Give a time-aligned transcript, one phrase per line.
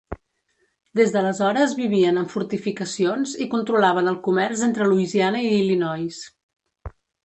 [0.99, 6.23] Des d'aleshores vivien en fortificacions i controlaven el comerç entre Louisiana i Illinois.